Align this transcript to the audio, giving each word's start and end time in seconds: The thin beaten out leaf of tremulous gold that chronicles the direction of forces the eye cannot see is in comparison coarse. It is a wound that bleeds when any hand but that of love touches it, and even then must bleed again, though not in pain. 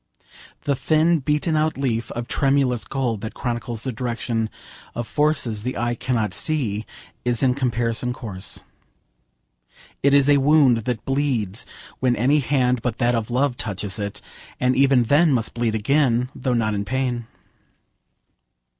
The 0.63 0.75
thin 0.75 1.19
beaten 1.19 1.55
out 1.55 1.77
leaf 1.77 2.09
of 2.13 2.27
tremulous 2.27 2.85
gold 2.85 3.21
that 3.21 3.35
chronicles 3.35 3.83
the 3.83 3.91
direction 3.91 4.49
of 4.95 5.07
forces 5.07 5.61
the 5.61 5.77
eye 5.77 5.93
cannot 5.93 6.33
see 6.33 6.87
is 7.23 7.43
in 7.43 7.53
comparison 7.53 8.11
coarse. 8.11 8.63
It 10.01 10.15
is 10.15 10.27
a 10.27 10.37
wound 10.37 10.77
that 10.85 11.05
bleeds 11.05 11.67
when 11.99 12.15
any 12.15 12.39
hand 12.39 12.81
but 12.81 12.97
that 12.97 13.13
of 13.13 13.29
love 13.29 13.57
touches 13.57 13.99
it, 13.99 14.21
and 14.59 14.75
even 14.75 15.03
then 15.03 15.31
must 15.33 15.53
bleed 15.53 15.75
again, 15.75 16.31
though 16.33 16.55
not 16.55 16.73
in 16.73 16.83
pain. 16.83 17.27